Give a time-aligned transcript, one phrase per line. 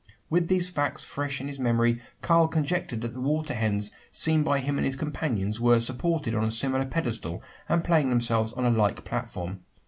[0.31, 4.57] With these facts fresh in his memory, Karl conjectured that the water hens seen by
[4.57, 8.71] him and his companions were supported on a similar pedestal, and playing themselves on a
[8.71, 9.59] like platform.